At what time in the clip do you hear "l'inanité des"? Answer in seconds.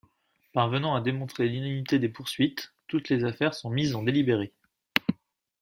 1.47-2.09